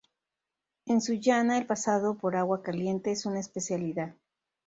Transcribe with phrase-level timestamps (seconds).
[0.87, 4.15] En Sullana el pasado por agua caliente es una especialidad.